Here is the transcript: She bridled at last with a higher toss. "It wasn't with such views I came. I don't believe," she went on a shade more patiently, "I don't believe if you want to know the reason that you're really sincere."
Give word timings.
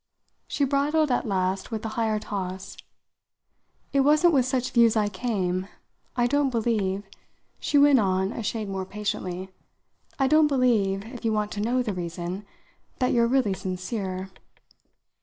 She 0.47 0.63
bridled 0.65 1.11
at 1.11 1.27
last 1.27 1.69
with 1.69 1.85
a 1.85 1.89
higher 1.89 2.17
toss. 2.19 2.75
"It 3.93 3.99
wasn't 3.99 4.33
with 4.33 4.47
such 4.47 4.71
views 4.71 4.95
I 4.95 5.09
came. 5.09 5.67
I 6.15 6.25
don't 6.25 6.49
believe," 6.49 7.03
she 7.59 7.77
went 7.77 7.99
on 7.99 8.31
a 8.31 8.41
shade 8.41 8.67
more 8.67 8.83
patiently, 8.83 9.49
"I 10.17 10.25
don't 10.25 10.47
believe 10.47 11.03
if 11.05 11.23
you 11.23 11.31
want 11.31 11.51
to 11.51 11.61
know 11.61 11.83
the 11.83 11.93
reason 11.93 12.47
that 12.97 13.13
you're 13.13 13.27
really 13.27 13.53
sincere." 13.53 14.31